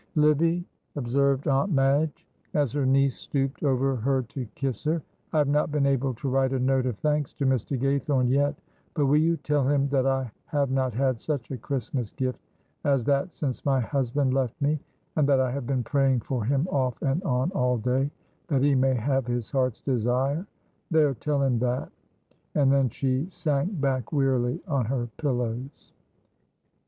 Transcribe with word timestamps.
"Livy," 0.15 0.65
observed 0.95 1.47
Aunt 1.47 1.71
Madge, 1.71 2.25
as 2.55 2.71
her 2.71 2.87
niece 2.87 3.13
stooped 3.19 3.61
over 3.61 3.97
her 3.97 4.23
to 4.23 4.47
kiss 4.55 4.83
her, 4.83 5.03
"I 5.31 5.37
have 5.37 5.47
not 5.47 5.71
been 5.71 5.85
able 5.85 6.15
to 6.15 6.27
write 6.27 6.53
a 6.53 6.59
note 6.59 6.87
of 6.87 6.97
thanks 6.97 7.33
to 7.35 7.45
Mr. 7.45 7.79
Gaythorne 7.79 8.27
yet, 8.27 8.55
but 8.95 9.05
will 9.05 9.19
you 9.21 9.37
tell 9.37 9.67
him 9.67 9.87
that 9.89 10.07
I 10.07 10.31
have 10.47 10.71
not 10.71 10.95
had 10.95 11.19
such 11.19 11.51
a 11.51 11.57
Christmas 11.59 12.09
gift 12.09 12.41
as 12.83 13.05
that 13.05 13.31
since 13.31 13.63
my 13.63 13.79
husband 13.79 14.33
left 14.33 14.59
me, 14.59 14.79
and 15.17 15.29
that 15.29 15.39
I 15.39 15.51
have 15.51 15.67
been 15.67 15.83
praying 15.83 16.21
for 16.21 16.45
him 16.45 16.67
off 16.71 16.99
and 17.03 17.21
on 17.21 17.51
all 17.51 17.77
day, 17.77 18.09
that 18.47 18.63
he 18.63 18.73
may 18.73 18.95
have 18.95 19.27
his 19.27 19.51
heart's 19.51 19.81
desire 19.81 20.47
there, 20.89 21.13
tell 21.13 21.43
him 21.43 21.59
that" 21.59 21.91
And 22.55 22.71
then 22.71 22.89
she 22.89 23.27
sank 23.29 23.79
back 23.79 24.11
wearily 24.11 24.63
on 24.67 24.85
her 24.85 25.09
pillows. 25.17 25.93